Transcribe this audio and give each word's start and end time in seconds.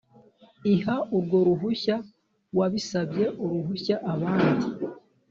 iha 0.73 0.95
urwo 1.15 1.37
ruhushya 1.47 1.95
wabisabye 2.57 3.25
urusha 3.43 3.95
abandi 4.13 4.67